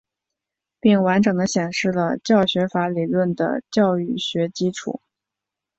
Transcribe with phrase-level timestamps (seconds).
[0.79, 4.99] 并完整地显示了教学法理论的教育学基础。